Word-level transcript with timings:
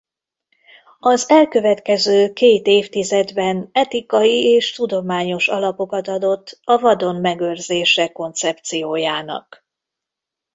Az 0.99 1.29
elkövetkező 1.29 2.33
két 2.33 2.67
évtizedben 2.67 3.69
etikai 3.71 4.43
és 4.45 4.71
tudományos 4.71 5.47
alapokat 5.47 6.07
adott 6.07 6.59
a 6.63 6.77
vadon 6.79 7.15
megőrzése 7.15 8.11
koncepciójának. 8.11 9.65